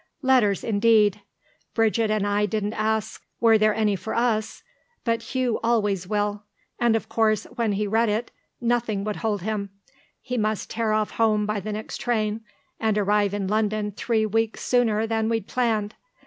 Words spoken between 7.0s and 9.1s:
course, when he'd read it nothing